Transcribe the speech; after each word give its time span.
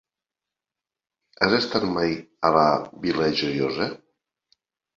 Has 1.41 1.57
estat 1.59 1.85
mai 1.99 2.17
a 2.51 2.53
la 2.57 2.65
Vila 3.07 3.31
Joiosa? 3.43 3.91